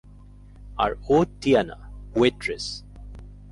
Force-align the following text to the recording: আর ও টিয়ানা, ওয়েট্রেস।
আর 0.77 0.91
ও 1.09 1.17
টিয়ানা, 1.41 1.77
ওয়েট্রেস। 2.15 2.65